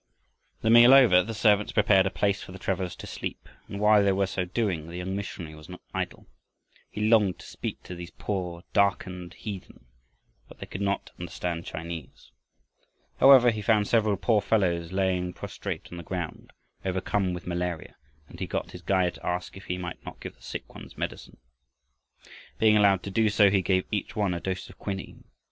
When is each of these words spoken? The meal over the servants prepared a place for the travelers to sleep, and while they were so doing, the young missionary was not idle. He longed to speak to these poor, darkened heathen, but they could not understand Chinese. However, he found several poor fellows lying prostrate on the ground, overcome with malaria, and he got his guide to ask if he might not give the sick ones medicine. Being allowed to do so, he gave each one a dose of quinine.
The 0.61 0.71
meal 0.71 0.95
over 0.95 1.21
the 1.21 1.35
servants 1.35 1.71
prepared 1.71 2.07
a 2.07 2.09
place 2.09 2.41
for 2.41 2.51
the 2.51 2.57
travelers 2.57 2.95
to 2.95 3.05
sleep, 3.05 3.47
and 3.67 3.79
while 3.79 4.03
they 4.03 4.11
were 4.11 4.25
so 4.25 4.45
doing, 4.45 4.87
the 4.87 4.97
young 4.97 5.15
missionary 5.15 5.53
was 5.53 5.69
not 5.69 5.83
idle. 5.93 6.25
He 6.89 7.07
longed 7.07 7.37
to 7.37 7.45
speak 7.45 7.83
to 7.83 7.93
these 7.93 8.09
poor, 8.09 8.63
darkened 8.73 9.35
heathen, 9.35 9.85
but 10.47 10.57
they 10.57 10.65
could 10.65 10.81
not 10.81 11.11
understand 11.19 11.67
Chinese. 11.67 12.31
However, 13.19 13.51
he 13.51 13.61
found 13.61 13.87
several 13.87 14.17
poor 14.17 14.41
fellows 14.41 14.91
lying 14.91 15.33
prostrate 15.33 15.89
on 15.91 15.97
the 15.97 16.03
ground, 16.03 16.51
overcome 16.83 17.31
with 17.35 17.45
malaria, 17.45 17.95
and 18.27 18.39
he 18.39 18.47
got 18.47 18.71
his 18.71 18.81
guide 18.81 19.13
to 19.13 19.25
ask 19.27 19.55
if 19.55 19.65
he 19.65 19.77
might 19.77 20.03
not 20.03 20.19
give 20.19 20.33
the 20.35 20.41
sick 20.41 20.73
ones 20.73 20.97
medicine. 20.97 21.37
Being 22.57 22.75
allowed 22.75 23.03
to 23.03 23.11
do 23.11 23.29
so, 23.29 23.51
he 23.51 23.61
gave 23.61 23.85
each 23.91 24.15
one 24.15 24.33
a 24.33 24.39
dose 24.39 24.67
of 24.67 24.79
quinine. 24.79 25.25